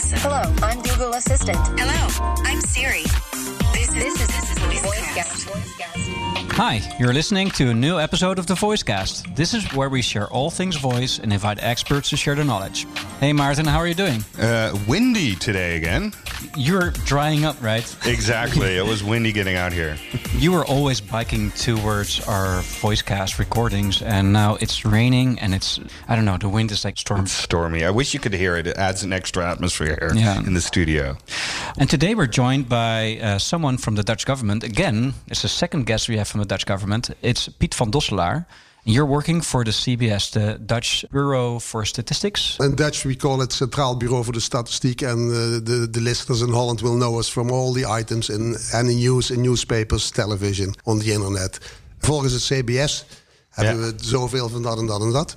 [0.00, 0.16] Alexa.
[0.20, 1.58] Hello, I'm Google Assistant.
[1.78, 3.02] Hello, I'm Siri.
[3.74, 5.50] This is This is this is VoiceCast.
[5.50, 6.52] VoiceCast.
[6.52, 9.36] Hi, you're listening to a new episode of the Voicecast.
[9.36, 12.86] This is where we share all things voice and invite experts to share their knowledge.
[13.20, 14.24] Hey Maarten, how are you doing?
[14.40, 16.12] Uh, windy today again.
[16.56, 17.84] You're drying up, right?
[18.06, 18.76] Exactly.
[18.76, 19.96] it was windy getting out here.
[20.36, 26.16] You were always biking towards our Voicecast recordings, and now it's raining and it's, I
[26.16, 27.26] don't know, the wind is like storm.
[27.26, 27.84] Stormy.
[27.84, 28.66] I wish you could hear it.
[28.66, 30.38] It adds an extra atmosphere here Yeah.
[30.38, 31.16] in the studio.
[31.78, 34.64] And today we're joined by uh, someone from the Dutch government.
[34.64, 37.10] Again, it's the second guest we have from the Dutch government.
[37.22, 38.46] It's Piet van Dosselaar.
[38.82, 42.56] You're working for the CBS, the Dutch Bureau for Statistics.
[42.58, 46.40] In Dutch, we call it Centraal Bureau voor de Statistiek, and uh, the, the listeners
[46.40, 50.74] in Holland will know us from all the items in any news in newspapers, television,
[50.84, 51.58] on the internet.
[51.98, 53.04] Volgens het CBS
[53.50, 55.34] hebben we zoveel van dat en dat en dat.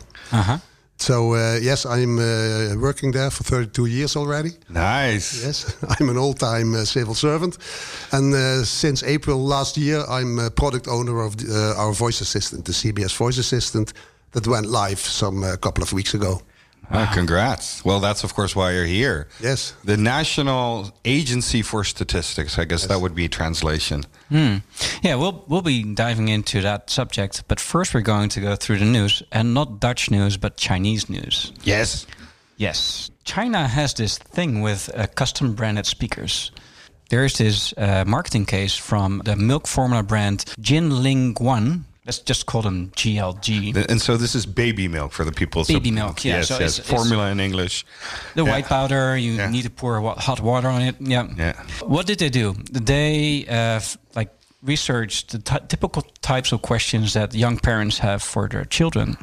[0.97, 4.51] So uh, yes, I'm uh, working there for 32 years already.
[4.69, 5.43] Nice.
[5.43, 7.57] Yes, I'm an all-time uh, civil servant,
[8.11, 12.21] and uh, since April last year, I'm a product owner of the, uh, our voice
[12.21, 13.93] assistant, the CBS voice assistant,
[14.31, 16.41] that went live some uh, couple of weeks ago.
[16.91, 17.83] Ah, congrats.
[17.83, 19.27] Well, that's of course why you're here.
[19.39, 19.73] Yes.
[19.83, 22.59] The National Agency for Statistics.
[22.59, 24.03] I guess that would be translation.
[24.29, 28.79] Yeah, we'll we'll be diving into that subject, but first we're going to go through
[28.79, 31.51] the news, and not Dutch news, but Chinese news.
[31.63, 32.05] Yes.
[32.57, 36.51] Yes, China has this thing with uh, custom branded speakers.
[37.09, 41.83] There's this uh, marketing case from the milk formula brand Jinling Guan.
[42.05, 43.73] Let's just call them GLG.
[43.89, 45.63] And so this is baby milk for the people.
[45.63, 46.77] Baby milk, yeah, Yes, so yes.
[46.77, 47.85] it's- it's- Formula in English.
[48.35, 48.51] The Yeah.
[48.51, 49.49] white powder, you Yeah.
[49.49, 50.95] need to pour hot water on it.
[50.99, 51.27] Yeah.
[51.37, 51.53] Yeah.
[51.85, 52.55] What did they do?
[52.71, 53.79] They uh,
[54.15, 54.31] like
[54.61, 59.17] researched the ty- typical types of questions that young parents have for their children.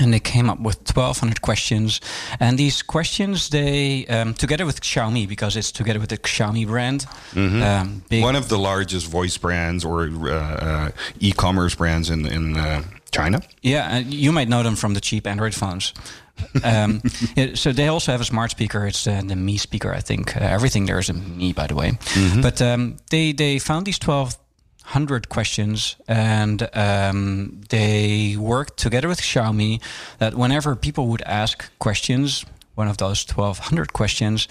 [0.00, 2.00] And they came up with 1,200 questions.
[2.40, 7.06] And these questions, they, um, together with Xiaomi, because it's together with the Xiaomi brand,
[7.36, 10.90] um, One of the largest voice brands or uh, uh,
[11.20, 13.40] e-commerce brands in in uh, China.
[13.62, 15.92] Yeah, uh, you might know them from the cheap Android phones.
[16.64, 17.02] um,
[17.36, 18.86] yeah, so they also have a smart speaker.
[18.86, 20.34] It's uh, the Mi speaker, I think.
[20.34, 21.98] Uh, everything there is a Mi, by the way.
[22.40, 24.36] But um, they they found these twelve
[24.84, 29.80] hundred questions, and um, they worked together with Xiaomi.
[30.18, 32.44] That whenever people would ask questions,
[32.74, 34.48] one of those twelve hundred questions,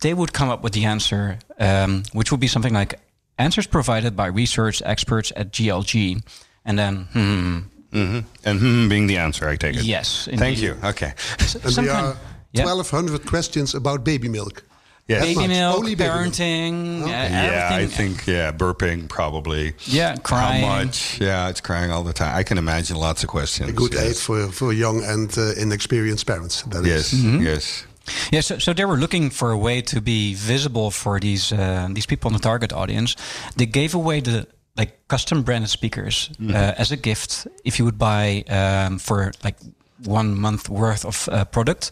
[0.00, 2.98] they would come up with the answer, um, which would be something like
[3.38, 6.22] answers provided by research experts at GLG,
[6.64, 7.58] and then hmm.
[7.94, 8.24] And
[8.58, 9.84] hmm being the answer, I take it.
[9.84, 10.76] Yes, Thank you.
[10.82, 11.12] Okay.
[11.38, 12.16] And Some there kind- are
[12.52, 12.64] yeah.
[12.64, 14.62] 1,200 questions about baby milk.
[15.08, 15.22] Yes.
[15.24, 16.22] baby milk, Only baby milk.
[16.32, 19.74] parenting, uh, Yeah, I think yeah, burping probably.
[19.84, 20.64] Yeah, crying.
[20.64, 21.20] How much?
[21.20, 22.34] Yeah, it's crying all the time.
[22.36, 23.68] I can imagine lots of questions.
[23.68, 24.02] A good yes.
[24.04, 26.62] aid for, for young and uh, inexperienced parents.
[26.62, 27.12] That is.
[27.12, 27.42] Yes, Mm-hmm.
[27.42, 27.84] yes.
[28.32, 31.88] Yeah, so, so they were looking for a way to be visible for these uh,
[31.92, 33.16] these people in the target audience.
[33.56, 34.46] They gave away the
[34.76, 36.54] like custom branded speakers Mm-hmm.
[36.54, 39.56] uh, as a gift if you would buy um, for like
[40.04, 41.90] one month worth of uh, product,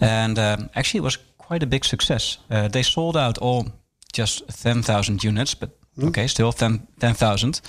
[0.00, 2.38] and um, actually it was quite a big success.
[2.50, 3.66] Uh, they sold out all
[4.16, 5.70] just ten thousand units, but.
[6.00, 7.60] Okay, still 10 10,000.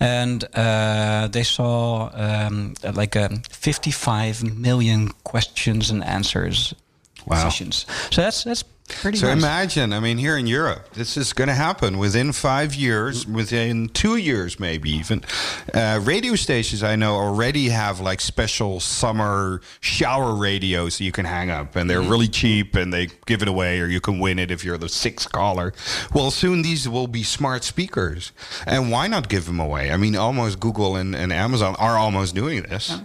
[0.00, 6.74] and uh, they saw um, like um, 55 million questions and answers
[7.26, 7.36] Wow.
[7.42, 7.86] sessions.
[8.10, 9.36] So that's that's pretty So nice.
[9.38, 13.88] imagine, I mean, here in Europe, this is going to happen within five years, within
[13.88, 15.22] two years, maybe even.
[15.72, 21.50] Uh, radio stations I know already have like special summer shower radios you can hang
[21.50, 24.50] up, and they're really cheap, and they give it away, or you can win it
[24.50, 25.72] if you're the sixth caller.
[26.12, 28.32] Well, soon these will be smart speakers,
[28.66, 29.90] and why not give them away?
[29.92, 32.98] I mean, almost Google and, and Amazon are almost doing this.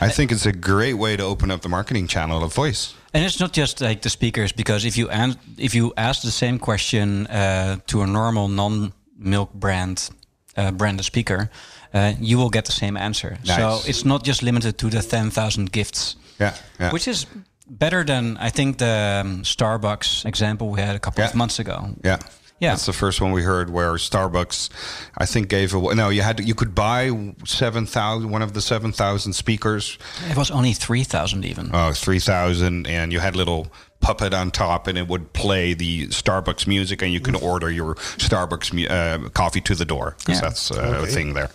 [0.00, 2.94] I think it's a great way to open up the marketing channel of voice.
[3.14, 6.30] And it's not just like the speakers because if you an- if you ask the
[6.30, 10.10] same question uh, to a normal non-milk brand
[10.56, 11.48] uh, branded speaker,
[11.94, 13.38] uh, you will get the same answer.
[13.44, 16.90] So it's not just limited to the ten thousand gifts, Yeah, yeah.
[16.92, 17.26] which is
[17.66, 21.88] better than I think the um, Starbucks example we had a couple of months ago.
[22.04, 22.18] Yeah.
[22.64, 22.70] Yeah.
[22.72, 24.70] That's the first one we heard where Starbucks,
[25.18, 25.94] I think, gave away.
[25.94, 27.10] No, you had to, you could buy
[27.44, 29.98] seven thousand one of the seven thousand speakers,
[30.30, 31.74] It was only three thousand even.
[31.74, 33.66] uh, three thousand, and you had a little
[34.00, 37.94] puppet on top, and it would play the Starbucks music, and you can order your
[38.18, 40.48] Starbucks mu- uh, coffee to the door because Yeah.
[40.48, 41.50] that's uh, a thing there.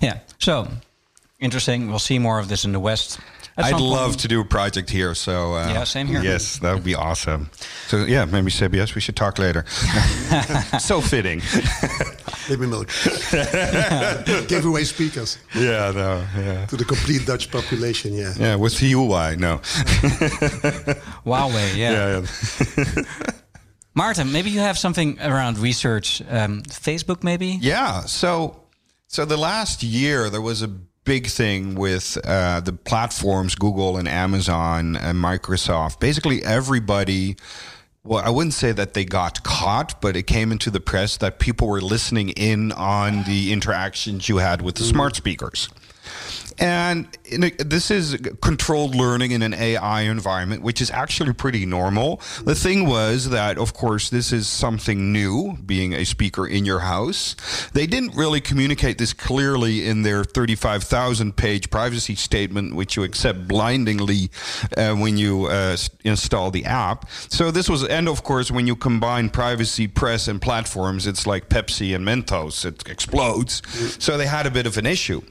[0.00, 0.20] Yeah.
[0.38, 0.68] So
[1.40, 1.88] interesting.
[1.88, 3.18] We'll see more of this in the West.
[3.58, 5.14] At I'd some point- love to do a project here.
[5.14, 6.22] So uh, Yeah, same here.
[6.22, 7.48] Yes, that would be awesome.
[7.88, 8.94] So yeah, maybe CBS.
[8.94, 9.64] We should talk later.
[10.78, 11.40] so fitting.
[12.48, 12.88] Baby milk.
[14.48, 18.12] Give away speakers yeah, no, yeah, to the complete Dutch population.
[18.14, 18.34] Yeah.
[18.38, 18.54] yeah.
[18.56, 19.58] With the UI, no.
[21.24, 21.92] Huawei, yeah.
[21.92, 23.02] yeah, yeah.
[23.96, 26.22] Maarten, maybe you have something around research.
[26.28, 27.58] Um, Facebook, maybe?
[27.60, 28.02] Yeah.
[28.02, 28.62] So,
[29.08, 30.70] so the last year there was a
[31.06, 36.00] big thing with uh, the platforms, Google and Amazon and Microsoft.
[36.00, 37.36] Basically, everybody.
[38.04, 41.38] Well, I wouldn't say that they got caught, but it came into the press that
[41.38, 45.68] people were listening in on the interactions you had with the smart speakers.
[46.58, 51.66] And in a, this is controlled learning in an AI environment, which is actually pretty
[51.66, 52.20] normal.
[52.44, 56.80] The thing was that, of course, this is something new, being a speaker in your
[56.80, 57.36] house.
[57.72, 63.46] They didn't really communicate this clearly in their 35,000 page privacy statement, which you accept
[63.46, 64.30] blindingly
[64.76, 67.08] uh, when you uh, install the app.
[67.28, 71.48] So this was, and of course, when you combine privacy, press, and platforms, it's like
[71.48, 72.64] Pepsi and Mentos.
[72.64, 73.62] It explodes.
[74.02, 75.22] So they had a bit of an issue.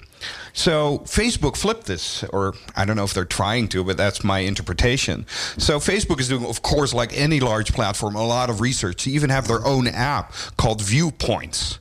[0.54, 4.40] So Facebook flipped this, or I don't know if they're trying to, but that's my
[4.40, 5.26] interpretation.
[5.58, 9.06] So Facebook is doing, of course, like any large platform, a lot of research.
[9.06, 11.80] They even have their own app called Viewpoints.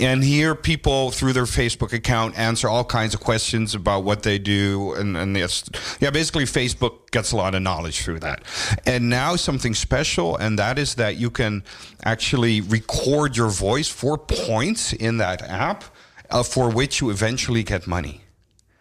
[0.00, 4.38] And here, people through their Facebook account answer all kinds of questions about what they
[4.38, 8.42] do, and and yeah, basically Facebook gets a lot of knowledge through that.
[8.86, 11.62] And now something special, and that is that you can
[12.04, 15.84] actually record your voice for points in that app,
[16.30, 18.22] uh, for which you eventually get money.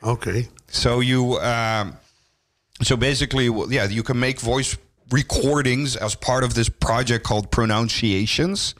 [0.04, 0.48] Okay.
[0.68, 1.98] So you, um,
[2.82, 4.78] so basically, yeah, you can make voice
[5.12, 8.74] recordings as part of this project called Pronunciations,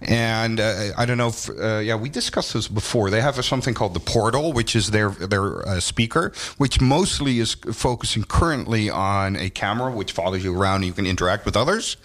[0.00, 3.10] and uh, I don't know if uh, yeah we discussed this before.
[3.10, 7.54] They have something called the Portal, which is their their uh, speaker, which mostly is
[7.54, 10.76] focusing currently on a camera which follows you around.
[10.76, 11.96] and You can interact with others,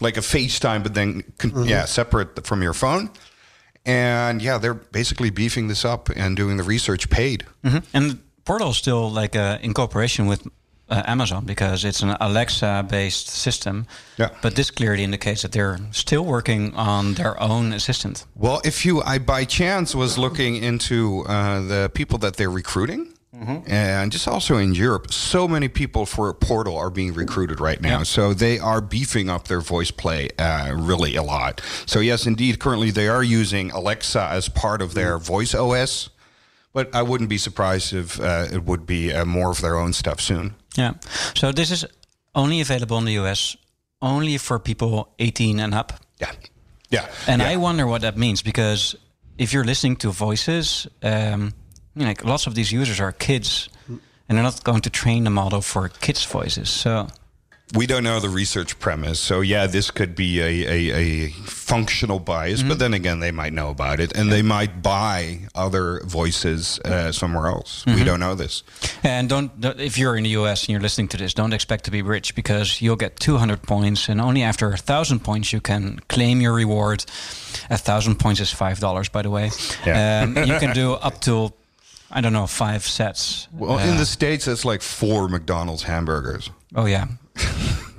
[0.00, 3.10] like a FaceTime, but then con- yeah separate from your phone.
[3.86, 7.44] And yeah, they're basically beefing this up and doing the research paid.
[7.94, 10.46] And Portal is still like uh, in cooperation with
[10.88, 13.86] uh, Amazon because it's an Alexa-based system.
[14.18, 14.30] Yeah.
[14.42, 18.24] But this clearly indicates that they're still working on their own assistant.
[18.34, 23.12] Well, if you, I by chance was looking into uh, the people that they're recruiting,
[23.66, 27.80] and just also in Europe, so many people for a Portal are being recruited right
[27.80, 27.98] now.
[27.98, 28.02] Yeah.
[28.04, 31.60] So they are beefing up their voice play uh, really a lot.
[31.86, 36.10] So yes, indeed, currently they are using Alexa as part of their voice OS.
[36.72, 39.92] But I wouldn't be surprised if uh, it would be uh, more of their own
[39.94, 40.54] stuff soon.
[40.76, 40.94] Yeah.
[41.34, 41.86] So this is
[42.34, 43.56] only available in the US,
[44.02, 45.92] only for people 18 and up.
[46.20, 46.32] Yeah,
[46.90, 47.08] yeah.
[47.26, 47.48] And yeah.
[47.48, 48.94] I wonder what that means because
[49.38, 51.54] if you're listening to voices, um,
[51.96, 54.00] you know, like lots of these users are kids, and
[54.36, 56.68] they're not going to train the model for kids' voices.
[56.70, 57.08] So
[57.74, 59.18] we don't know the research premise.
[59.18, 63.52] So yeah, this could be a, a, a functional bias, but then again, they might
[63.52, 67.84] know about it and they might buy other voices uh, somewhere else.
[67.86, 68.62] We don't know this.
[69.02, 71.84] And don't, don't- if you're in the US and you're listening to this, don't expect
[71.86, 75.60] to be rich because you'll get 200 points, and only after a thousand points you
[75.60, 77.04] can claim your reward.
[77.70, 79.50] A thousand points is five dollars, by the way.
[79.84, 80.22] Yeah.
[80.22, 81.52] Um, you can do up to,
[82.10, 83.48] I don't know, five sets.
[83.52, 87.06] Well, in the states, it's like four McDonald's hamburgers, Oh yeah,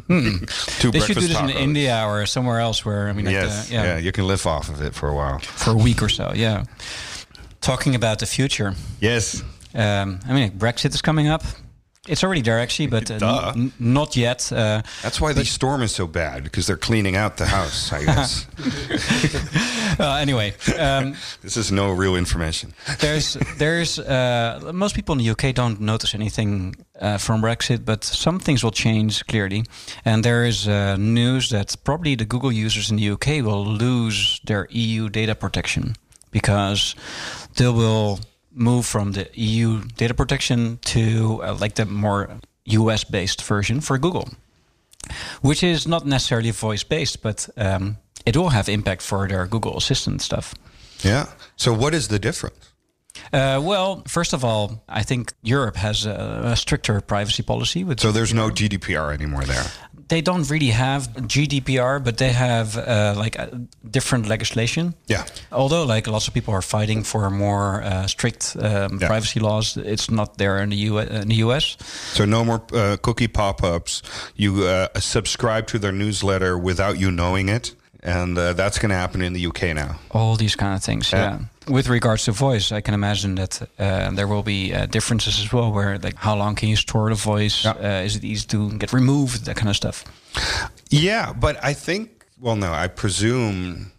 [0.07, 1.49] two they should do this in.
[1.49, 3.97] India or somewhere else where I mean, like Yes, the- yeah.
[3.97, 5.39] you can live off of it for a while.
[5.39, 6.31] for a week or so.
[6.35, 6.63] Yeah.
[7.61, 9.43] Talking about the future, Yes,
[9.75, 11.43] um, I mean, Brexit is coming up.
[12.07, 14.51] It's already there actually, but uh, n- not yet.
[14.51, 17.91] Uh, that's why the storm is so bad because they're cleaning out the house.
[17.93, 18.47] I guess
[19.99, 22.73] uh, anyway, um, this is no real information.
[22.99, 28.03] there's there's uh, most people in the UK don't notice anything uh, from Brexit, but
[28.03, 29.63] some things will change clearly.
[30.05, 34.39] And there is uh, news that probably the Google users in the UK will lose
[34.45, 35.95] their EU data protection
[36.31, 36.95] because
[37.55, 38.19] they will
[38.57, 42.29] move from the EU data protection to uh, like the more
[42.65, 44.29] US based version for Google,
[45.41, 49.77] which is not necessarily voice based, but um, it will have impact for their Google
[49.77, 50.53] Assistant stuff.
[51.03, 51.27] Yeah.
[51.55, 52.73] So what is the difference?
[53.33, 57.83] Uh, well, first of all, I think Europe has a, a stricter privacy policy.
[57.83, 59.65] With So there's no GDPR anymore there.
[60.09, 63.37] They don't really have GDPR, but they have uh, like
[63.91, 64.93] different legislation.
[65.07, 65.25] Yeah.
[65.51, 69.07] Although, like lots of people are fighting for more uh, strict um, Yeah.
[69.07, 71.77] privacy laws, it's not there in the, U- in the US.
[72.13, 74.01] So no more uh, cookie pop-ups.
[74.35, 78.95] You uh, subscribe to their newsletter without you knowing it, and uh, that's going to
[78.97, 79.99] happen in the UK now.
[80.11, 81.11] All these kind of things.
[81.11, 81.19] Yeah.
[81.39, 81.39] Yeah.
[81.69, 85.51] With regards to voice, I can imagine that uh, there will be uh, differences as
[85.53, 85.71] well.
[85.71, 87.63] Where like, how long can you store the voice?
[87.63, 87.71] Yeah.
[87.71, 89.45] Uh, is it easy to get removed?
[89.45, 90.03] That kind of stuff.
[90.89, 93.91] Yeah, but I think, well, no, I presume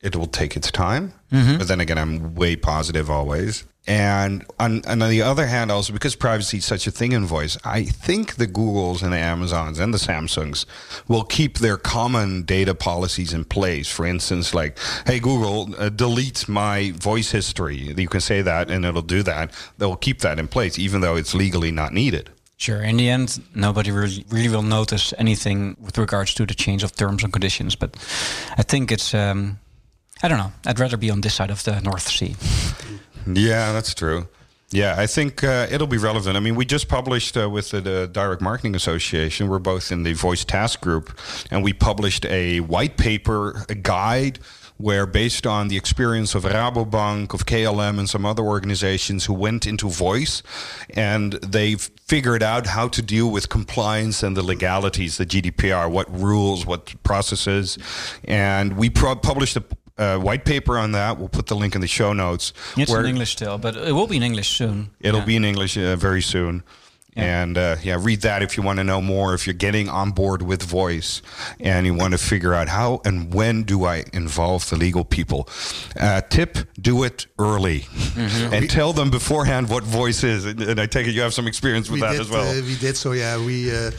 [0.00, 1.12] it will take its time.
[1.58, 3.64] But then again, I'm way positive always.
[3.86, 7.24] And on, and on the other hand, also because privacy is such a thing in
[7.24, 10.66] voice, I think the Googles and the Amazons and the Samsungs
[11.06, 13.88] will keep their common data policies in place.
[13.88, 17.76] For instance, like, hey, Google, uh, delete my voice history.
[17.76, 19.52] You can say that and it'll do that.
[19.78, 22.30] They'll keep that in place, even though it's legally not needed.
[22.56, 22.82] Sure.
[22.82, 26.96] In the end, nobody really, really will notice anything with regards to the change of
[26.96, 27.76] terms and conditions.
[27.76, 27.94] But
[28.56, 29.58] I think it's, um,
[30.22, 30.52] I don't know.
[30.64, 32.34] I'd rather be on this side of the North Sea.
[33.26, 34.28] Yeah, that's true.
[34.70, 36.36] Yeah, I think uh, it'll be relevant.
[36.36, 39.48] I mean, we just published uh, with the, the Direct Marketing Association.
[39.48, 41.16] We're both in the Voice Task Group,
[41.50, 44.40] and we published a white paper, a guide,
[44.78, 49.66] where based on the experience of Rabobank, of KLM, and some other organizations who went
[49.66, 50.42] into voice,
[50.90, 56.12] and they've figured out how to deal with compliance and the legalities, the GDPR, what
[56.12, 57.78] rules, what processes,
[58.24, 59.64] and we pro- published a
[59.98, 61.18] uh, white paper on that.
[61.18, 62.52] We'll put the link in the show notes.
[62.76, 64.90] It's where- in English still, but it will be in English soon.
[65.00, 65.26] It'll Yeah.
[65.26, 66.62] be in English uh, very soon.
[67.16, 67.42] Yeah.
[67.42, 69.32] And uh, yeah, read that if you want to know more.
[69.32, 71.22] If you're getting on board with voice
[71.58, 75.48] and you want to figure out how and when do I involve the legal people,
[75.98, 77.80] uh, tip: do it early
[78.16, 78.52] Mm-hmm.
[78.54, 80.44] and tell them beforehand what voice is.
[80.44, 82.46] And, and I take it you have some experience with that did, as well.
[82.50, 83.12] uh, we did so.
[83.12, 83.92] Yeah, we uh,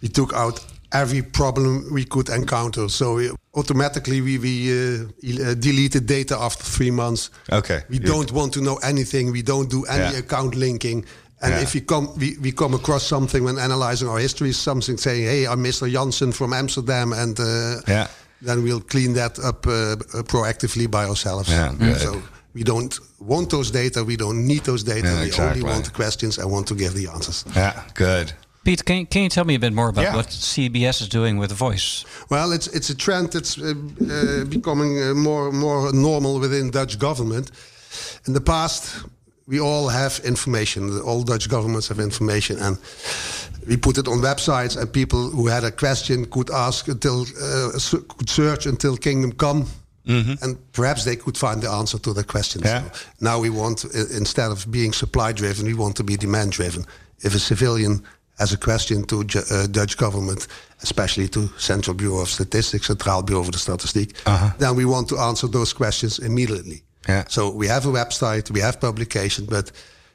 [0.00, 2.88] we took out every problem we could encounter.
[2.88, 5.04] So we, automatically we we uh,
[5.50, 7.30] uh, deleted data after three months.
[7.52, 9.32] Okay, We don't want to know anything.
[9.32, 10.18] We don't do any Yeah.
[10.18, 11.04] account linking.
[11.40, 11.62] And Yeah.
[11.62, 15.46] if we come we, we come across something when analyzing our history, something saying, "Hey,
[15.46, 15.86] I'm Mr.
[15.90, 18.06] Janssen from Amsterdam," and uh, Yeah.
[18.42, 21.48] then we'll clean that up uh, uh, proactively by ourselves.
[21.48, 22.00] Yeah, good.
[22.00, 22.22] So
[22.54, 24.02] we don't want those data.
[24.04, 25.06] We don't need those data.
[25.08, 25.60] Yeah, we exactly.
[25.62, 27.44] only want the questions and want to give the answers.
[27.54, 28.32] yeah, good.
[28.68, 30.16] Piet, can, can you tell me a bit more about Yeah.
[30.16, 32.04] what CBS is doing with voice?
[32.28, 36.98] Well, it's it's a trend that's uh, uh, becoming uh, more more normal within Dutch
[36.98, 37.50] government.
[38.26, 39.04] In the past,
[39.46, 41.00] we all have information.
[41.00, 42.76] All Dutch governments have information, and
[43.66, 47.70] we put it on websites, and people who had a question could ask until uh,
[48.16, 49.64] could search until Kingdom Come.
[50.42, 52.62] And perhaps they could find the answer to their question.
[52.64, 52.82] Yeah.
[52.82, 56.84] So now we want, instead of being supply driven, we want to be demand driven.
[57.20, 58.02] If a civilian
[58.38, 60.46] has a question to uh, Dutch government,
[60.80, 64.22] especially to Central Bureau of Statistics, Centraal Bureau voor de Statistiek,
[64.58, 66.82] then we want to answer those questions immediately.
[67.06, 67.24] Yeah.
[67.28, 69.72] So we have a website, we have publication, but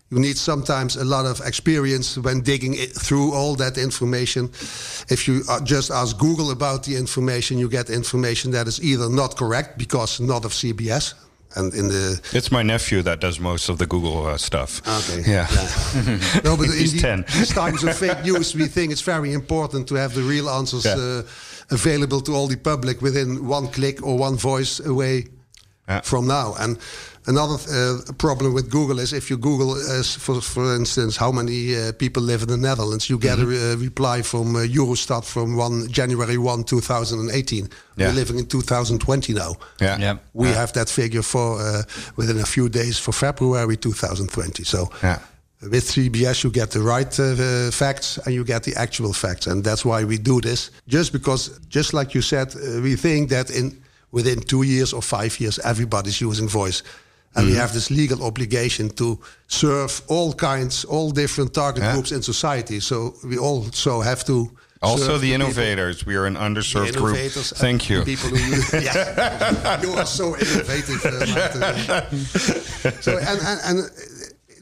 [0.07, 4.49] you need sometimes a lot of experience when digging it through all that information.
[5.09, 9.09] If you uh, just ask Google about the information, you get information that is either
[9.09, 11.15] not correct because not of CBS,
[11.55, 14.81] and in the It's my nephew that does most of the Google uh, stuff.
[14.87, 15.23] Okay.
[15.31, 15.47] Yeah.
[16.43, 17.25] no, but in He's the- 10.
[17.37, 20.85] these times of fake news, we think it's very important to have the real answers
[20.85, 20.95] Yeah.
[20.97, 21.21] uh,
[21.71, 25.25] available to all the public within one click or one voice away
[25.89, 26.01] Yeah.
[26.01, 26.55] from now.
[26.59, 26.77] And
[27.25, 31.75] another uh, problem with Google is if you Google, uh, for for instance, how many
[31.75, 33.49] uh, people live in the Netherlands, you get a Mm-hmm.
[33.49, 37.67] re- uh, reply from uh, Eurostat from one January one, two thousand and eighteen.
[37.97, 38.07] Yeah.
[38.07, 39.55] We're living in two thousand twenty now.
[39.81, 39.99] Yeah.
[39.99, 40.17] Yeah.
[40.33, 41.83] We have that figure for uh,
[42.15, 44.63] within a few days for February 2020.
[44.63, 45.19] So Yeah.
[45.69, 49.47] with CBS, you get the right uh, uh, facts and you get the actual facts,
[49.47, 50.71] and that's why we do this.
[50.87, 53.82] Just because, just like you said, uh, we think that in
[54.13, 56.83] within two years or five years, everybody's using voice.
[57.35, 59.17] And we have this legal obligation to
[59.47, 61.93] serve all kinds, all different target Yeah.
[61.93, 62.79] groups in society.
[62.79, 64.47] So we also have to
[64.81, 66.05] Also, the people- innovators.
[66.05, 67.17] We are an underserved group.
[67.57, 68.03] Thank you.
[68.03, 71.03] People who yeah, you are so innovative.
[71.05, 72.01] Uh,
[73.01, 73.77] so and and, and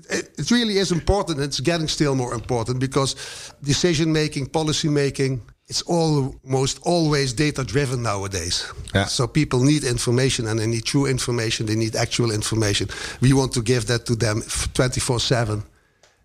[0.09, 1.39] it, it really is important.
[1.39, 3.15] It's getting still more important because
[3.63, 5.41] decision making, policy making.
[5.71, 8.65] It's almost always data driven nowadays.
[8.93, 9.05] Yeah.
[9.05, 11.65] So people need information and they need true information.
[11.65, 12.89] They need actual information.
[13.21, 14.41] We want to give that to them
[14.73, 15.63] 24 7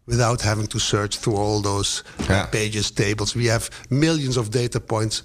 [0.07, 2.47] without having to search through all those Yeah.
[2.47, 3.37] pages, tables.
[3.37, 5.23] We have millions of data points.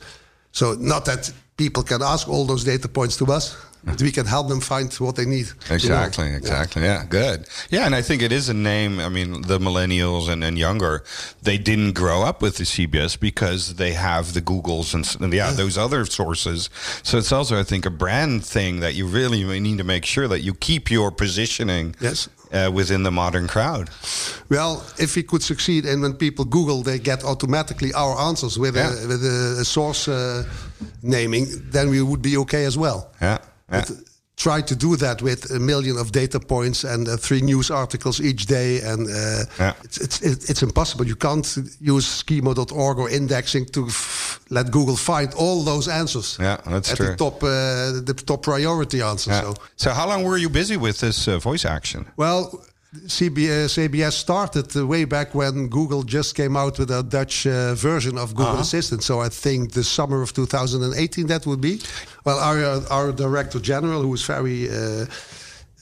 [0.52, 4.26] So not that people can ask all those data points to us, but we can
[4.26, 5.48] help them find what they need.
[5.48, 5.76] to know.
[5.76, 6.84] Exactly, exactly.
[6.84, 7.06] Yeah.
[7.10, 7.48] good.
[7.70, 9.00] Yeah, and I think it is a name.
[9.00, 11.04] I mean, the millennials and, and younger,
[11.42, 15.52] they didn't grow up with the CBS because they have the Googles and, and yeah,
[15.52, 16.70] those other sources.
[17.04, 20.28] So it's also, I think, a brand thing that you really need to make sure
[20.28, 22.30] that you keep your positioning Yes.
[22.52, 23.90] uh, within the modern crowd.
[24.50, 28.76] Well, if we could succeed and when people Google, they get automatically our answers with,
[28.76, 28.92] Yeah.
[29.04, 30.44] a, with a source uh,
[31.02, 33.10] naming, then we would be okay as well.
[33.22, 33.38] Yeah.
[33.72, 33.86] Yeah.
[33.88, 33.92] But
[34.36, 38.20] try to do that with a million of data points and uh, three news articles
[38.20, 39.74] each day, and uh, Yeah.
[39.84, 41.06] it's, it's it's it's impossible.
[41.08, 46.38] You can't use schema.org or indexing to f- let Google find all those answers.
[46.40, 47.08] Yeah, that's at true.
[47.10, 49.32] the top uh, the top priority answer.
[49.32, 49.42] Yeah.
[49.44, 52.06] So So how long were you busy with this uh, voice action?
[52.18, 52.50] well.
[52.94, 57.74] CBS, CBS started uh, way back when Google just came out with a Dutch uh,
[57.74, 59.02] version of Google Assistant.
[59.02, 61.80] So I think the summer of 2018 that would be.
[62.26, 65.06] Well, our uh, our director general, who was very uh,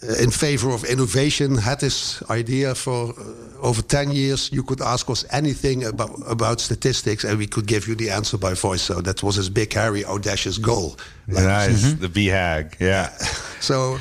[0.01, 4.51] uh, in favor of innovation, had this idea for uh, over 10 years.
[4.53, 8.37] You could ask us anything about about statistics, and we could give you the answer
[8.37, 8.83] by voice.
[8.83, 10.95] So that was his big, hairy, audacious goal.
[11.27, 12.79] Like nice, the BHAG.
[12.79, 13.09] Yeah.
[13.59, 13.97] so,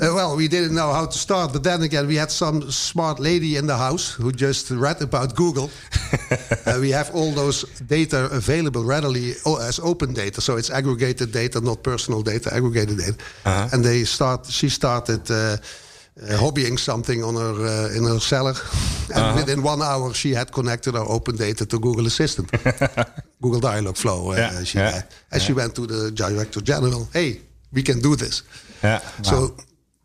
[0.00, 1.52] uh, well, we didn't know how to start.
[1.52, 5.34] But then again, we had some smart lady in the house who just read about
[5.34, 5.70] Google.
[6.66, 10.40] uh, we have all those data available readily as open data.
[10.40, 13.16] So it's aggregated data, not personal data, aggregated data.
[13.72, 14.46] And they start.
[14.46, 15.30] She started.
[15.30, 15.56] Uh,
[16.20, 18.52] uh, hobbying something on her uh, in her cellar,
[19.14, 22.50] and within one hour she had connected our open data to Google Assistant,
[23.40, 24.32] Google Dialogflow.
[24.32, 27.08] Uh, Yeah, she yeah, and she went to the director general.
[27.12, 27.40] Hey,
[27.72, 28.42] we can do this.
[28.82, 29.00] Yeah.
[29.22, 29.54] So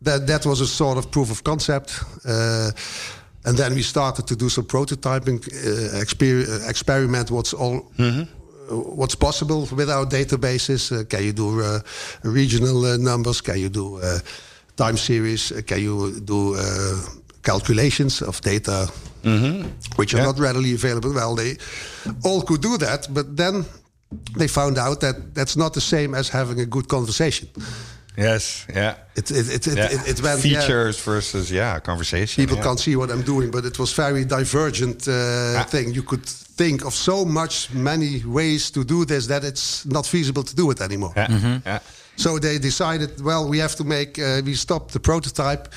[0.04, 2.00] that that was a sort of proof of concept.
[2.24, 2.70] Uh,
[3.46, 7.90] and then we started to do some prototyping, uh, exper- uh, experiment what's all.
[7.98, 8.24] uh,
[8.96, 10.90] What's possible with our databases?
[10.90, 11.80] Uh, can you do uh,
[12.22, 13.42] regional uh, numbers?
[13.42, 14.18] Can you do uh,
[14.76, 15.52] time series?
[15.52, 16.62] Uh, can you do uh,
[17.42, 18.88] calculations of data
[19.96, 21.12] which are not readily available?
[21.12, 21.56] Well, they
[22.24, 23.66] all could do that, but then
[24.38, 27.48] they found out that that's not the same as having a good conversation.
[28.16, 28.66] Yes.
[28.68, 28.94] Yeah.
[29.16, 29.92] It it it it, yeah.
[29.92, 32.42] it, it went yeah, features versus yeah conversation.
[32.42, 32.64] people yeah.
[32.64, 35.94] can't see what I'm doing, but it was very divergent uh, thing.
[35.94, 36.24] You could
[36.56, 40.70] think of so much many ways to do this that it's not feasible to do
[40.70, 41.12] it anymore.
[41.16, 41.60] Yeah.
[41.66, 41.78] Yeah.
[42.16, 44.18] So they decided, well, we have to make.
[44.18, 45.68] Uh, we stop the prototype.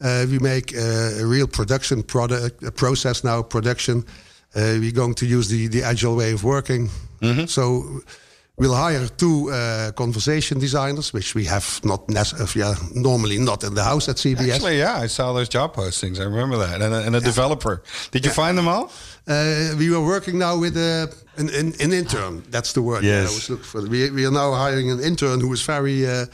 [0.00, 4.04] Uh, we make uh, a real production product, a process now, production.
[4.54, 6.90] Uh, we're going to use the the agile way of working.
[7.46, 8.00] So
[8.58, 13.74] we'll hire two uh, conversation designers, which we have not uh, yeah, normally not in
[13.74, 14.54] the house at CBS.
[14.54, 16.20] Actually, yeah, I saw those job postings.
[16.20, 17.82] I remember that, and a, and a developer.
[18.10, 18.90] Did you find them all?
[19.28, 21.06] Uh, we were working now with uh,
[21.36, 22.42] an, an, an intern.
[22.48, 23.04] That's the word.
[23.04, 23.30] Yes.
[23.30, 23.82] I was looking for.
[23.82, 26.24] We, we are now hiring an intern who is very uh,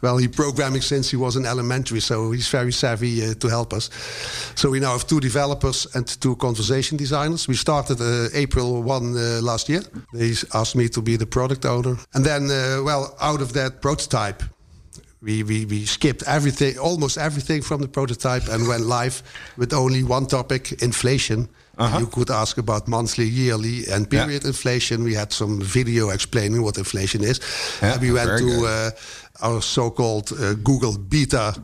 [0.00, 0.16] well.
[0.16, 3.90] He programming since he was in elementary, so he's very savvy uh, to help us.
[4.54, 7.46] So we now have two developers and two conversation designers.
[7.46, 9.82] We started uh, April one uh, last year.
[10.14, 13.82] They asked me to be the product owner, and then uh, well, out of that
[13.82, 14.42] prototype.
[15.20, 19.22] We, we, we skipped everything, almost everything from the prototype and went live
[19.56, 21.48] with only one topic, inflation.
[21.78, 24.24] You could ask about monthly, yearly, and Yeah.
[24.24, 25.04] period inflation.
[25.04, 27.40] We had some video explaining what inflation is.
[27.82, 28.90] Yeah, and we went to uh,
[29.42, 31.54] our so-called uh, Google Beta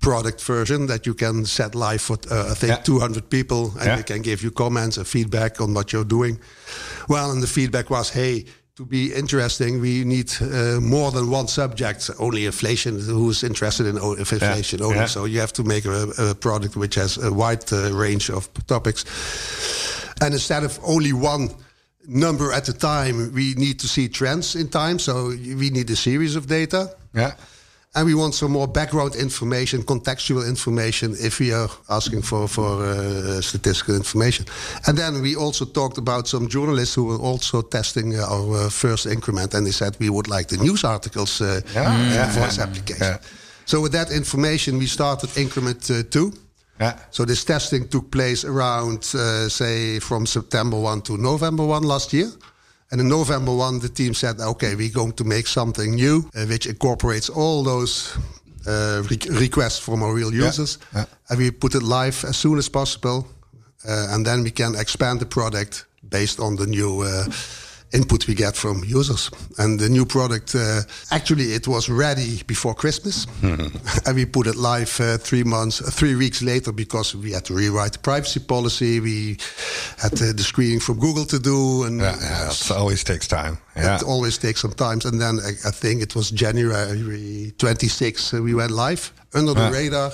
[0.00, 2.82] product version that you can set live for uh, I think Yeah.
[2.82, 3.96] 200 people and Yeah.
[3.96, 6.38] they can give you comments and feedback on what you're doing.
[7.08, 8.44] Well, and the feedback was, hey,
[8.82, 12.10] to be interesting, we need uh, more than one subject.
[12.18, 12.98] Only inflation.
[12.98, 14.96] Who's interested in inflation only?
[14.96, 15.06] Yeah.
[15.06, 18.48] So you have to make a, a product which has a wide uh, range of
[18.66, 19.04] topics.
[20.20, 21.50] And instead of only one
[22.06, 24.98] number at a time, we need to see trends in time.
[24.98, 26.94] So we need a series of data.
[27.14, 27.32] Yeah.
[27.94, 32.82] And we want some more background information, contextual information, if we are asking for for
[32.82, 34.46] uh, statistical information.
[34.86, 39.06] And then we also talked about some journalists who were also testing our uh, first
[39.06, 43.06] increment, and they said we would like the news articles uh, Yeah, yeah, voice application.
[43.06, 43.18] Yeah.
[43.66, 46.32] So with that information, we started increment uh, two.
[47.10, 52.12] So this testing took place around, uh, say, from September 1 to November 1 last
[52.12, 52.28] year.
[52.92, 56.44] And in November 1, the team said, okay, we're going to make something new, uh,
[56.44, 58.14] which incorporates all those
[58.66, 60.78] uh, re- requests from our real users.
[60.94, 61.06] yeah.
[61.30, 63.26] And we put it live as soon as possible.
[63.88, 67.24] Uh, and then we can expand the product based on the new uh,
[67.92, 69.30] input we get from users.
[69.58, 74.56] And the new product, uh, actually, it was ready before Christmas, and we put it
[74.56, 78.40] live uh, three months, uh, three weeks later because we had to rewrite the privacy
[78.40, 79.00] policy.
[79.00, 79.36] We
[79.98, 83.58] had uh, the screening from Google to do, and Yeah, yeah, it always takes time.
[83.76, 83.96] Yeah.
[83.96, 85.00] it always takes some time.
[85.04, 89.70] And then I, I think it was January 26 uh, we went live under the
[89.72, 90.12] radar.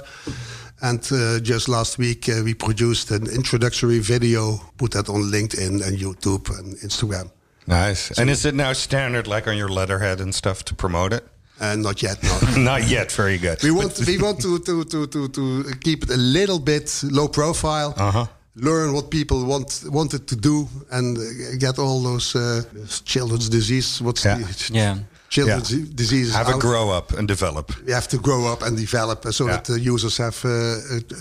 [0.81, 5.85] And uh, just last week uh, we produced an introductory video, put that on LinkedIn
[5.85, 7.31] and YouTube and Instagram.
[7.69, 8.19] Nice.
[8.19, 11.25] And is it now standard, like on your letterhead and stuff, to promote it?
[11.61, 12.39] And not yet, no.
[12.73, 13.13] Not yet.
[13.13, 13.63] Very good.
[13.63, 17.29] we want we want to, to, to, to, to keep it a little bit low
[17.29, 17.95] profile.
[17.97, 18.27] Uh-huh.
[18.55, 21.23] Learn what people want wanted to do and uh,
[21.59, 22.63] get all those uh,
[23.05, 24.01] children's disease.
[24.01, 24.39] What's Yeah.
[24.39, 24.97] the Yeah.
[25.29, 25.85] children's Yeah.
[25.95, 26.35] diseases.
[26.35, 27.73] Have a grow up and develop.
[27.87, 29.53] We have to grow up and develop uh, so Yeah.
[29.57, 30.51] that the users have uh,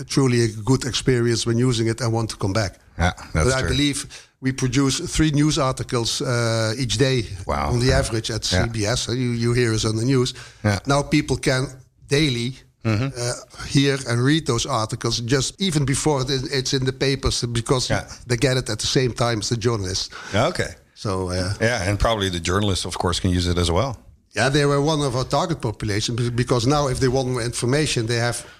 [0.00, 2.72] a, truly a good experience when using it and want to come back.
[2.98, 4.06] Yeah, that's but I believe
[4.40, 7.70] we produce three news articles uh, each day Wow.
[7.72, 9.08] on the average at CBS.
[9.08, 10.34] Uh, You, you hear us on the news.
[10.64, 10.78] Yeah.
[10.86, 11.66] Now people can
[12.08, 13.32] daily uh,
[13.66, 18.04] hear and read those articles just even before it's in the papers because Yeah.
[18.26, 20.08] they get it at the same time as the journalists.
[20.34, 20.74] Okay.
[20.94, 23.96] So uh, Yeah, and probably the journalists, of course, can use it as well.
[24.36, 28.06] yeah, they were one of our target population because now if they want more information,
[28.06, 28.50] they have Yeah.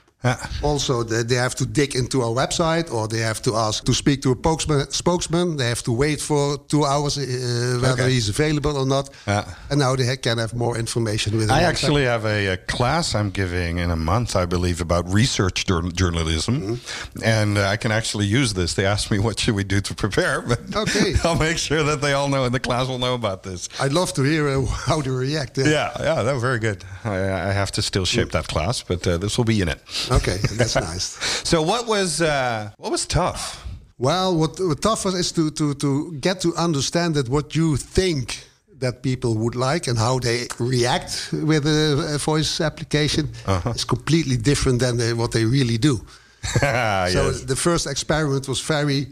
[0.62, 3.94] Also they, they have to dig into our website or they have to ask to
[3.94, 4.90] speak to a spokesman.
[4.90, 5.56] spokesman.
[5.56, 8.12] They have to wait for two hours uh, whether Okay.
[8.12, 9.10] he's available or not.
[9.26, 9.44] Yeah.
[9.70, 11.50] And now they can have more information with.
[11.50, 15.66] I actually have a, a class I'm giving in a month, I believe, about research
[15.66, 16.80] jour- journalism,
[17.24, 18.74] and uh, I can actually use this.
[18.74, 21.14] They asked me what should we do to prepare, but Okay.
[21.24, 23.68] I'll make sure that they all know, and the class will know about this.
[23.80, 25.58] I'd love to hear uh, how they react.
[25.58, 26.84] uh, Yeah, yeah, that was very good.
[27.04, 27.16] I,
[27.50, 29.80] I have to still shape that class, but uh, this will be in it.
[30.18, 31.18] Okay, that's nice.
[31.48, 33.64] So, what was uh, what was tough?
[34.00, 37.76] Well, what, what tough was is to, to, to get to understand that what you
[37.76, 38.44] think
[38.78, 43.72] that people would like and how they react with a, a voice application Uh-huh.
[43.74, 46.00] is completely different than they, what they really do.
[46.60, 47.40] So Yes.
[47.44, 49.06] the first experiment was very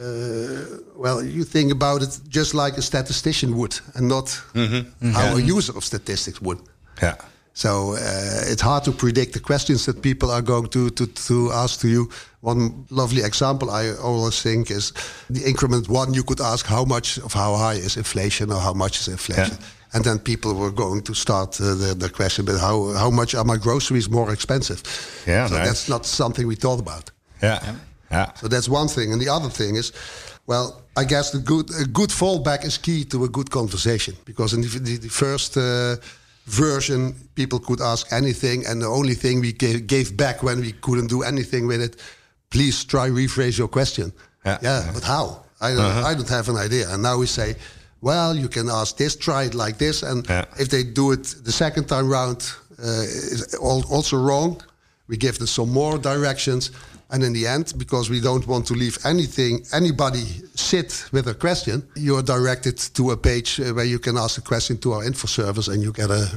[0.00, 1.22] uh, well.
[1.24, 4.42] You think about it just like a statistician would, and not
[5.14, 6.58] how a user of statistics would.
[7.02, 7.14] Yeah.
[7.58, 11.50] So uh, it's hard to predict the questions that people are going to, to, to
[11.52, 12.08] ask to you.
[12.40, 14.92] One lovely example I always think is
[15.28, 16.14] the increment one.
[16.14, 19.56] You could ask how much of how high is inflation or how much is inflation,
[19.60, 19.66] Yeah.
[19.94, 23.34] and then people were going to start uh, the, the question, but how how much
[23.34, 24.80] are my groceries more expensive?
[25.26, 25.66] Yeah, so nice.
[25.66, 27.10] that's not something we thought about.
[27.42, 27.74] Yeah.
[28.10, 28.32] Yeah.
[28.34, 29.92] So that's one thing, and the other thing is,
[30.46, 34.54] well, I guess the good a good fallback is key to a good conversation because
[34.56, 35.96] in the, the, the first uh,
[36.48, 40.72] version, people could ask anything, and the only thing we gave, gave back when we
[40.72, 41.96] couldn't do anything with it,
[42.50, 44.12] please try rephrase your question.
[44.44, 44.58] Yeah.
[44.62, 45.44] yeah but how?
[45.60, 46.88] I don't, I don't have an idea.
[46.88, 47.56] And now we say,
[48.00, 50.44] well, you can ask this, try it like this, and Yeah.
[50.58, 54.62] if they do it the second time round, uh, is also wrong.
[55.08, 56.70] We give them some more directions,
[57.10, 61.34] and in the end, because we don't want to leave anything, anybody sit with a
[61.34, 64.92] question, you are directed to a page uh, where you can ask a question to
[64.92, 66.28] our info service, and you get a,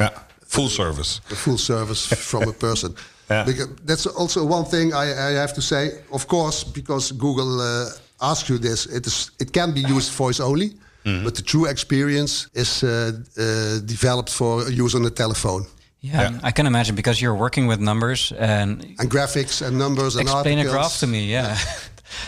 [0.00, 0.10] Yeah.
[0.46, 1.20] Full service.
[1.30, 2.94] a full service from a person.
[3.30, 3.44] Yeah.
[3.44, 5.90] Because that's also one thing I, I have to say.
[6.10, 10.40] Of course, because Google uh, asks you this, it is it can be used voice
[10.42, 10.70] only,
[11.04, 11.24] Mm-hmm.
[11.24, 12.88] but the true experience is uh,
[13.36, 15.66] uh, developed for a use on the telephone.
[16.00, 16.48] Yeah, Yeah.
[16.48, 20.58] I can imagine because you're working with numbers and and graphics and numbers and explain
[20.58, 21.18] a graph to me.
[21.32, 21.56] Yeah.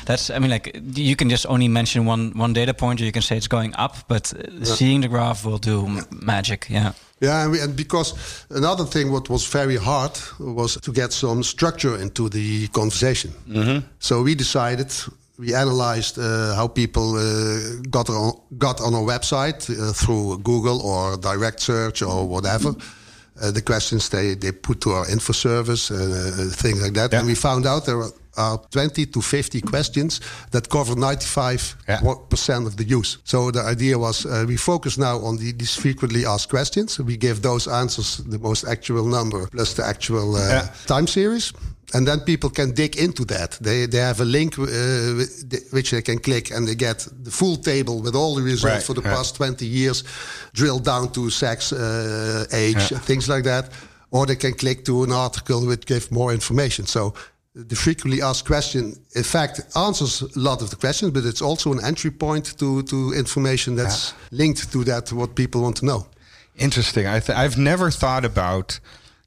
[0.07, 3.13] That's, I mean, like you can just only mention one one data point, or you
[3.13, 6.67] can say it's going up, but uh, seeing the graph will do m- magic.
[6.69, 6.93] Yeah.
[7.23, 8.15] Yeah, and, we, and because
[8.51, 13.31] another thing what was very hard was to get some structure into the conversation.
[13.99, 14.93] So we decided,
[15.39, 20.81] we analyzed uh, how people uh, got on, got on our website uh, through Google
[20.81, 22.75] or direct search or whatever.
[23.53, 27.13] The questions they, they put to our info service, uh, things like that.
[27.13, 27.21] Yeah.
[27.21, 28.03] And we found out there
[28.37, 32.01] are 20 to 50 questions that cover 95 Yeah.
[32.03, 33.19] what percent of the use.
[33.25, 36.99] So the idea was uh, we focus now on the, these frequently asked questions.
[36.99, 40.69] We give those answers the most actual number plus the actual uh, Yeah.
[40.87, 41.53] time series.
[41.93, 43.59] And then people can dig into that.
[43.61, 44.65] They, they have a link uh,
[45.73, 48.83] which they can click and they get the full table with all the results Right,
[48.83, 49.17] for the yeah.
[49.17, 50.05] past 20 years,
[50.53, 53.71] drilled down to sex, uh, age, things like that.
[54.13, 56.87] Or they can click to an article which gives more information.
[56.87, 57.15] So
[57.55, 61.73] the frequently asked question, in fact, answers a lot of the questions, but it's also
[61.73, 66.07] an entry point to, to information that's linked to that, what people want to know.
[66.57, 67.07] Interesting.
[67.07, 68.79] I th- I've never thought about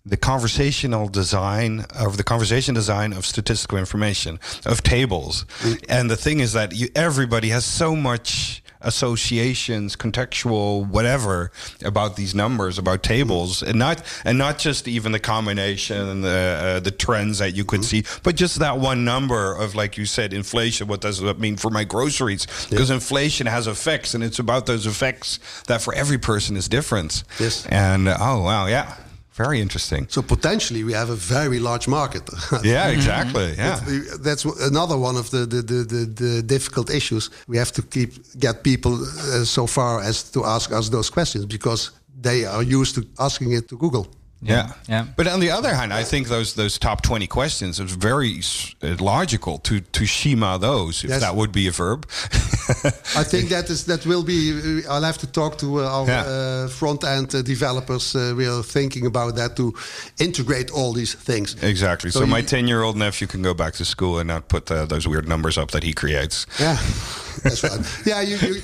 [0.05, 5.45] the conversational design of the conversation design of statistical information of tables.
[5.87, 11.53] And the thing is that you, everybody has so much associations, contextual, whatever
[11.85, 16.59] about these numbers, about tables, and not and not just even the combination and the
[16.61, 20.05] uh, the trends that you could see, but just that one number of like you
[20.05, 20.87] said, inflation.
[20.87, 22.45] What does that mean for my groceries?
[22.69, 27.23] Because inflation has effects, and it's about those effects that for every person is different.
[27.39, 27.65] Yes.
[27.67, 28.97] And uh, oh wow, yeah,
[29.35, 30.07] very interesting.
[30.09, 32.23] So potentially we have a very large market.
[32.63, 33.53] Yeah, exactly.
[33.57, 33.79] Yeah.
[34.21, 37.29] That's another one of the, the, the, the, the difficult issues.
[37.47, 41.45] We have to keep get people uh, so far as to ask us those questions
[41.45, 41.91] because
[42.21, 44.07] they are used to asking it to Google.
[44.45, 44.67] Yeah.
[44.89, 45.05] Yeah.
[45.15, 48.41] But on the other hand, I think those those top 20 questions is very
[48.83, 51.21] uh, logical to to schema those if Yes.
[51.21, 52.05] that would be a verb.
[53.19, 54.81] I think that is that will be.
[54.89, 56.25] I'll have to talk to uh, our Yeah.
[56.27, 58.15] uh, front end uh, developers.
[58.15, 59.73] Uh, we are thinking about that to
[60.17, 61.55] integrate all these things.
[61.61, 62.11] Exactly.
[62.11, 64.69] So, So my 10 year old nephew can go back to school and not put
[64.71, 66.45] uh, those weird numbers up that he creates.
[66.59, 66.77] Yeah,
[67.43, 67.79] that's right.
[68.05, 68.37] Yeah, you.
[68.37, 68.61] you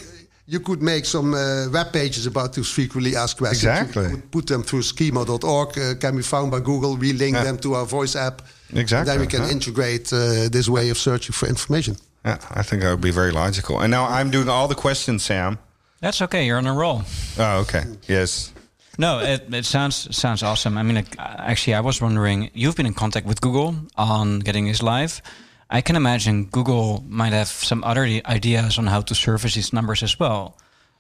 [0.50, 3.64] you could make some uh, web pages about those frequently asked questions.
[3.64, 4.04] Exactly.
[4.04, 6.98] You could put them through schema.org, uh, can be found by Google.
[6.98, 7.44] We link Yeah.
[7.44, 8.42] them to our voice app.
[8.74, 9.50] Exactly, Then we can huh?
[9.52, 11.96] integrate uh, this way of searching for information.
[12.26, 13.80] Yeah, I think that would be very logical.
[13.80, 15.58] And now I'm doing all the questions, Sam.
[16.02, 16.46] That's okay.
[16.46, 17.04] You're on a roll.
[17.38, 17.84] Oh, okay.
[18.08, 18.52] Yes.
[18.98, 20.78] No, it, it sounds sounds awesome.
[20.80, 22.50] I mean, actually, I was wondering.
[22.54, 25.22] You've been in contact with Google on getting this live.
[25.70, 30.04] I can imagine Google might have some other ideas on how to service these numbers
[30.04, 30.58] as well.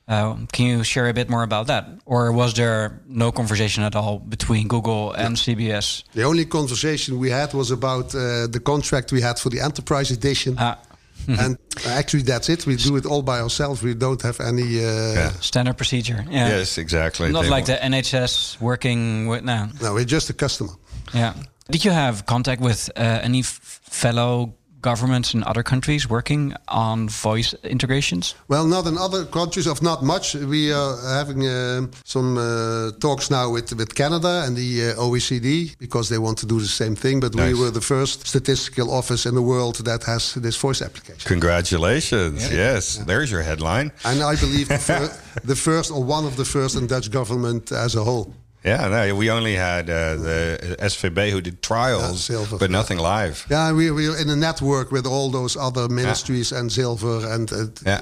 [0.07, 3.95] Uh, can you share a bit more about that, or was there no conversation at
[3.95, 6.03] all between Google and CBS?
[6.13, 10.09] The only conversation we had was about uh, the contract we had for the enterprise
[10.09, 10.55] edition.
[10.57, 10.79] Ah,
[11.27, 12.65] and actually, that's it.
[12.65, 13.83] We do it all by ourselves.
[13.83, 14.79] We don't have any.
[14.79, 15.31] Uh, Yeah.
[15.41, 16.25] standard procedure.
[16.31, 16.49] Yeah.
[16.57, 17.31] Yes, exactly.
[17.31, 19.69] Not They like want- the NHS working with now.
[19.81, 20.73] No, we're just a customer.
[21.13, 21.33] Yeah.
[21.69, 27.09] Did you have contact with uh, any f- fellow governments in other countries working on
[27.09, 28.35] voice integrations?
[28.47, 30.35] Well, not in other countries, of not much.
[30.35, 35.77] We are having uh, some uh, talks now with, with Canada and the uh, OECD
[35.77, 37.19] because they want to do the same thing.
[37.19, 41.27] But we were the first statistical office in the world that has this voice application.
[41.27, 42.51] Congratulations.
[42.51, 42.97] Yes.
[42.97, 43.91] There's your headline.
[44.05, 45.13] And I believe the, fir-
[45.43, 48.33] the first or one of the first in Dutch government as a whole.
[48.65, 52.67] Yeah, no, we only had uh, the SVB who did trials, Yeah, but yeah.
[52.67, 53.45] nothing live.
[53.49, 57.65] Yeah, we, we're in a network with all those other ministries and Silver and uh,
[57.85, 58.01] Yeah.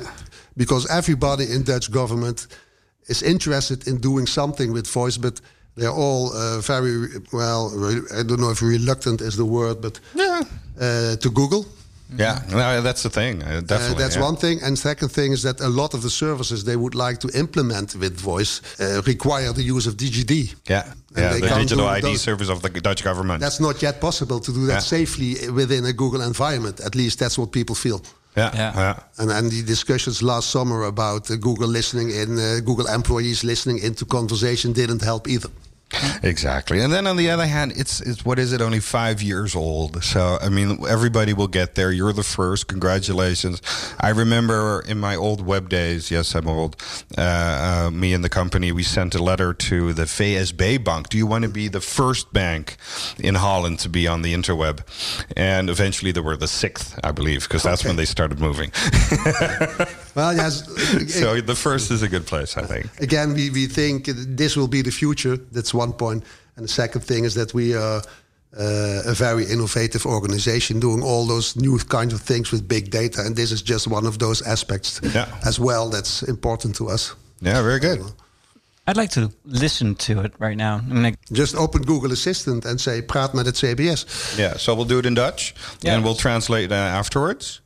[0.55, 2.47] because everybody in Dutch government
[3.07, 5.41] is interested in doing something with voice, but
[5.75, 7.69] they're all uh, very well.
[7.75, 10.41] re- I don't know if reluctant is the word, but Yeah.
[10.81, 11.65] uh, to Google.
[12.15, 13.43] Yeah, no, that's the thing.
[13.43, 14.21] Uh, Uh, that's yeah.
[14.23, 14.61] one thing.
[14.63, 17.95] And second thing is that a lot of the services they would like to implement
[17.95, 20.31] with voice uh, require the use of DigiD.
[20.69, 20.85] Yeah,
[21.17, 21.33] yeah.
[21.33, 23.41] The digital ID those- service of the Dutch government.
[23.41, 24.79] That's not yet possible to do that Yeah.
[24.99, 26.79] safely within a Google environment.
[26.79, 27.99] At least that's what people feel.
[28.37, 28.73] yeah, Yeah.
[28.75, 28.95] yeah.
[29.17, 33.79] And, and the discussions last summer about uh, Google listening in, uh, Google employees listening
[33.79, 35.49] into conversation didn't help either.
[36.23, 36.81] Exactly.
[36.81, 38.59] And then on the other hand, it's it's what is it?
[38.61, 40.03] Only five years old.
[40.03, 41.91] So I mean, everybody will get there.
[41.91, 42.67] You're the first.
[42.67, 43.61] Congratulations.
[43.99, 46.09] I remember in my old web days.
[46.11, 46.75] Yes, I'm old.
[47.17, 47.21] Uh,
[47.87, 51.09] uh, me and the company we sent a letter to the VSB Bank.
[51.09, 52.77] Do you want to be the first bank
[53.19, 54.81] in Holland to be on the interweb?
[55.37, 57.89] And eventually, they were the sixth, I believe, because that's Okay.
[57.89, 58.71] when they started moving.
[60.17, 60.65] Well, yes.
[61.19, 62.85] so the first is a good place, I think.
[62.99, 65.37] again, we, we think this will be the future.
[65.51, 66.23] That's one point.
[66.55, 68.01] And the second thing is that we are
[68.57, 73.21] uh, a very innovative organization doing all those new kinds of things with big data.
[73.21, 75.27] And this is just one of those aspects Yeah.
[75.41, 77.15] as well that's important to us.
[77.41, 77.99] Yeah, very good.
[78.89, 80.77] I'd like to listen to it right now.
[80.77, 84.05] I mean, like, Just open Google Assistant and say, praat met het CBS.
[84.37, 85.53] Yeah, so we'll do it in Dutch.
[85.79, 85.95] Yeah.
[85.95, 87.61] And we'll translate uh, afterwards.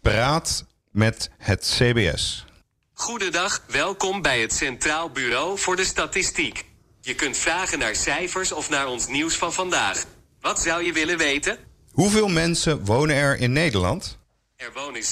[0.00, 2.44] Praat met het CBS.
[2.94, 6.64] Goedendag, welkom bij het Centraal Bureau voor de Statistiek.
[7.04, 10.04] Je kunt vragen naar cijfers of naar ons nieuws van vandaag.
[10.40, 11.58] Wat zou je willen weten?
[11.90, 14.18] Hoeveel mensen wonen er in Nederland?
[14.56, 15.02] Er wonen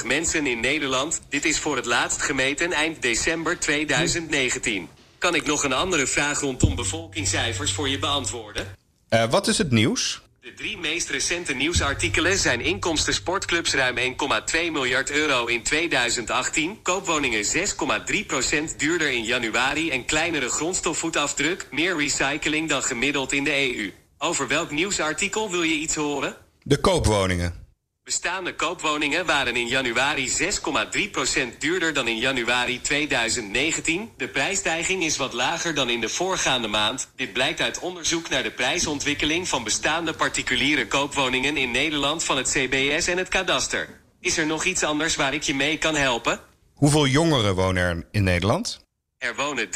[0.00, 1.20] 17.408.573 mensen in Nederland.
[1.28, 4.88] Dit is voor het laatst gemeten eind december 2019.
[5.18, 8.66] Kan ik nog een andere vraag rondom bevolkingscijfers voor je beantwoorden?
[9.08, 10.22] Eh, wat is het nieuws?
[10.44, 17.44] De drie meest recente nieuwsartikelen zijn inkomsten sportclubs ruim 1,2 miljard euro in 2018, koopwoningen
[17.44, 23.92] 6,3% duurder in januari en kleinere grondstofvoetafdruk, meer recycling dan gemiddeld in de EU.
[24.18, 26.36] Over welk nieuwsartikel wil je iets horen?
[26.62, 27.63] De koopwoningen.
[28.04, 34.10] Bestaande koopwoningen waren in januari 6,3% duurder dan in januari 2019.
[34.16, 37.10] De prijsstijging is wat lager dan in de voorgaande maand.
[37.16, 42.50] Dit blijkt uit onderzoek naar de prijsontwikkeling van bestaande particuliere koopwoningen in Nederland van het
[42.50, 44.00] CBS en het kadaster.
[44.20, 46.40] Is er nog iets anders waar ik je mee kan helpen?
[46.74, 48.82] Hoeveel jongeren wonen er in Nederland?
[49.18, 49.68] Er wonen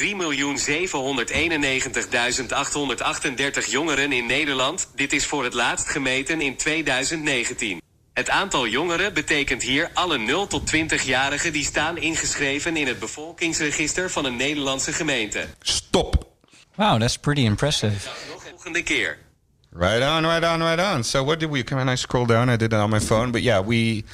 [3.65, 4.91] 3.791.838 jongeren in Nederland.
[4.95, 7.87] Dit is voor het laatst gemeten in 2019.
[8.19, 14.11] Het aantal jongeren betekent hier alle 0 tot 20-jarigen die staan ingeschreven in het bevolkingsregister
[14.11, 15.47] van een Nederlandse gemeente.
[15.61, 16.27] Stop.
[16.75, 18.09] wow, that's pretty impressive.
[18.31, 19.19] Nog een volgende keer.
[19.71, 21.05] Right on, right on, right on.
[21.05, 21.63] So what did we?
[21.63, 22.49] Can I scroll down?
[22.49, 24.05] I did it on my phone, but yeah, we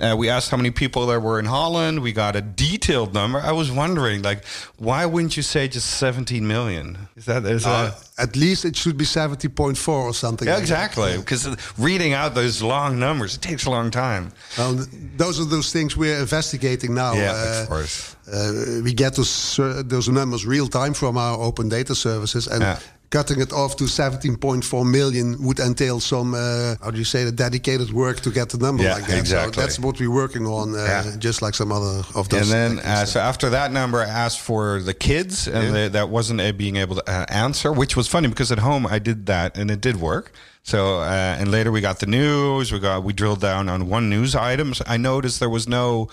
[0.00, 2.00] uh, we asked how many people there were in Holland.
[2.00, 3.38] We got a detailed number.
[3.40, 4.44] I was wondering, like,
[4.76, 7.08] why wouldn't you say just 17 million?
[7.16, 8.28] Is that is Uh, that?
[8.30, 10.46] at least it should be 70.4 or something.
[10.48, 11.16] Yeah, like exactly.
[11.16, 11.48] Because
[11.78, 14.32] reading out those long numbers, it takes a long time.
[14.56, 17.14] Well, th- those are those things we're investigating now.
[17.14, 18.16] yeah, Uh, of course.
[18.32, 22.62] uh, we get those uh, those numbers real time from our open data services, and
[22.62, 22.78] Yeah.
[23.10, 27.32] Cutting it off to 17.4 million would entail some uh, how do you say the
[27.32, 29.18] dedicated work to get the number Yeah, like that.
[29.18, 29.54] exactly.
[29.54, 31.16] So that's what we're working on, uh, Yeah.
[31.18, 32.50] just like some other of those.
[32.52, 35.70] And then, uh, so after that number, I asked for the kids, and Yeah.
[35.72, 38.98] they, that wasn't being able to uh, answer, which was funny because at home I
[38.98, 40.32] did that and it did work.
[40.62, 42.72] So, uh, and later we got the news.
[42.72, 44.74] We got we drilled down on one news item.
[44.86, 46.08] I noticed there was no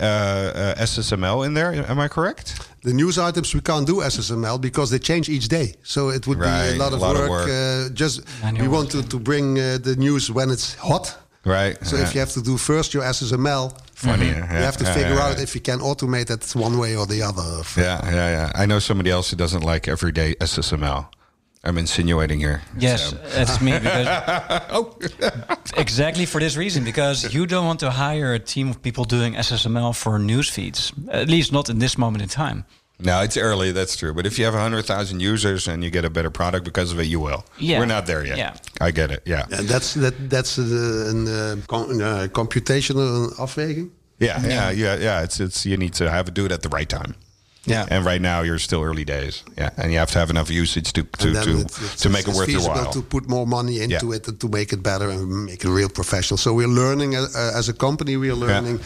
[0.00, 1.72] uh, uh, SSML in there.
[1.74, 2.68] Am I correct?
[2.82, 5.74] the news items we can't do SSML because they change each day.
[5.82, 7.30] So it would be a lot of a lot of work.
[7.30, 7.50] work.
[7.50, 11.16] Uh, just Manual we work, want to, to bring uh, the news when it's hot.
[11.44, 11.76] Right.
[11.84, 14.34] So if you have to do first your SSML, funny, you
[14.68, 17.48] have to figure out if you can automate it one way or the other.
[17.76, 18.52] Yeah, yeah, yeah.
[18.54, 21.08] I know somebody else who doesn't like everyday SSML.
[21.64, 22.60] I'm insinuating here.
[22.78, 24.06] Yes, So- it's me because
[24.70, 24.96] Oh.
[25.76, 29.34] exactly for this reason because you don't want to hire a team of people doing
[29.34, 30.92] SSML for news feeds.
[31.10, 32.64] At least not in this moment in time.
[33.00, 33.72] No, it's early.
[33.72, 34.12] That's true.
[34.12, 37.06] But if you have 100,000 users and you get a better product because of it,
[37.06, 37.44] you will.
[37.58, 37.78] Yeah.
[37.78, 38.38] We're not there yet.
[38.38, 38.54] Yeah.
[38.80, 39.22] I get it.
[39.24, 39.44] Yeah.
[39.52, 40.64] And that's that that's uh,
[41.10, 43.90] een uh, com- uh, computational afweging.
[44.18, 44.40] Yeah.
[44.44, 44.70] Yeah.
[44.72, 44.96] Yeah.
[45.00, 45.22] Yeah.
[45.22, 47.14] It's, it's, you need to have it do it at the right time.
[47.64, 47.86] Yeah.
[47.90, 49.42] And right now you're still early days.
[49.58, 49.70] Yeah.
[49.76, 52.30] And you have to have enough usage to, to, to, it- it's- to make it
[52.30, 52.92] it's worth your feasible while.
[52.92, 54.16] To put more money into Yeah.
[54.16, 56.38] it and to make it better and make it real professional.
[56.38, 58.16] So we're learning uh, uh, as a company.
[58.16, 58.80] We are learning.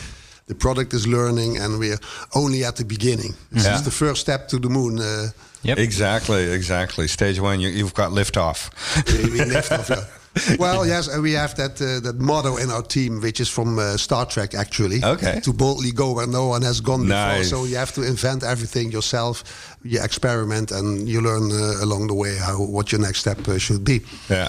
[0.48, 1.98] The product is learning, and we're
[2.34, 3.34] only at the beginning.
[3.52, 3.76] This Yeah.
[3.76, 4.98] is the first step to the moon.
[4.98, 5.28] Uh,
[5.64, 5.78] Yep.
[5.78, 6.50] Exactly.
[6.52, 7.06] Exactly.
[7.06, 8.70] Stage one, you, you've got liftoff.
[9.06, 9.88] we, we lift off.
[9.90, 10.04] yeah.
[10.58, 13.78] Well, yes, and we have that uh, that motto in our team, which is from
[13.78, 15.04] uh, Star Trek, actually.
[15.04, 15.40] Okay.
[15.40, 17.44] To boldly go where no one has gone before.
[17.44, 19.44] So you have to invent everything yourself.
[19.84, 23.58] You experiment, and you learn uh, along the way how what your next step uh,
[23.58, 24.00] should be.
[24.30, 24.48] Yeah.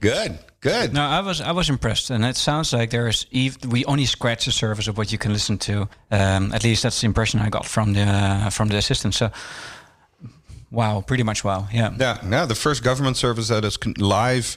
[0.00, 0.38] Good.
[0.60, 0.92] Good.
[0.92, 4.06] No, I was I was impressed, and it sounds like there is ev- we only
[4.06, 5.88] scratch the surface of what you can listen to.
[6.10, 9.14] Um, at least that's the impression I got from the uh, from the assistant.
[9.14, 9.30] So,
[10.70, 11.66] wow, pretty much wow.
[11.72, 11.90] Yeah.
[11.98, 14.56] Yeah, no, the first government service that is live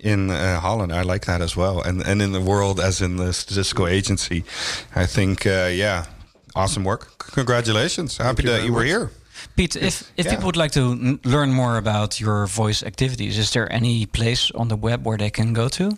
[0.00, 0.92] in uh, Holland.
[0.92, 4.44] I like that as well, and and in the world as in the statistical agency.
[4.96, 6.04] I think, uh, yeah,
[6.54, 7.18] awesome work.
[7.34, 8.16] Congratulations!
[8.18, 9.10] Happy you that you were here.
[9.56, 10.30] Piet, if if Yeah.
[10.34, 14.68] people would like to learn more about your voice activities, is there any place on
[14.68, 15.96] the web where they can go to?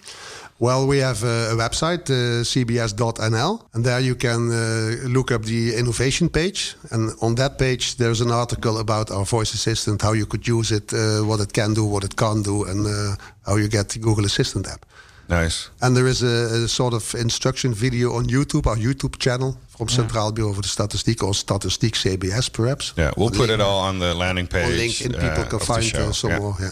[0.60, 5.42] Well, we have a, a website, uh, cbs.nl, and there you can uh, look up
[5.44, 6.76] the innovation page.
[6.90, 10.70] And on that page, there's an article about our voice assistant, how you could use
[10.70, 13.88] it, uh, what it can do, what it can't do, and uh, how you get
[13.88, 14.84] the Google Assistant app.
[15.28, 15.70] Nice.
[15.80, 19.88] And there is a, a sort of instruction video on YouTube, our YouTube channel from
[19.88, 22.92] Centraal Bureau voor de Statistiek or Statistiek CBS, perhaps.
[22.96, 24.64] Yeah, we'll On put it all on the landing page.
[24.64, 26.06] On LinkedIn, uh, people can find show.
[26.06, 26.42] uh, some Yeah.
[26.42, 26.56] more.
[26.60, 26.70] Yeah.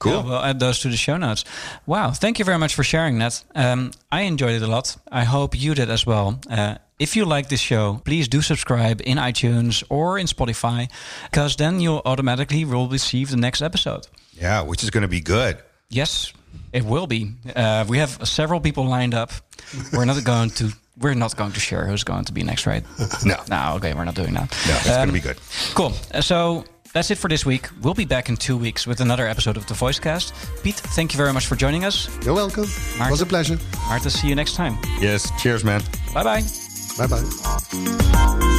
[0.00, 0.12] Cool.
[0.12, 1.44] Yeah, we'll add those to the show notes.
[1.86, 3.44] Wow, thank you very much for sharing that.
[3.54, 4.96] Um, I enjoyed it a lot.
[5.12, 6.40] I hope you did as well.
[6.50, 10.88] Uh, if you like this show, please do subscribe in iTunes or in Spotify,
[11.30, 14.06] because then you'll automatically will receive the next episode.
[14.32, 15.58] Yeah, which is going to be good.
[15.90, 16.32] Yes,
[16.72, 17.32] it will be.
[17.54, 19.30] Uh, we have several people lined up.
[19.92, 20.72] We're not going to.
[20.98, 22.84] We're not going to share who's going to be next, right?
[23.24, 23.36] No.
[23.48, 24.50] No, okay, we're not doing that.
[24.66, 25.38] No, it's going Um, to be good.
[25.74, 25.92] Cool.
[26.20, 27.68] So that's it for this week.
[27.82, 30.32] We'll be back in two weeks with another episode of the Voicecast.
[30.62, 32.08] Piet, thank you very much for joining us.
[32.24, 32.64] You're welcome.
[32.64, 33.56] It was a pleasure.
[33.88, 34.76] Maarten, see you next time.
[35.00, 35.30] Yes.
[35.40, 35.82] Cheers, man.
[36.14, 36.42] Bye bye.
[36.98, 38.56] Bye bye.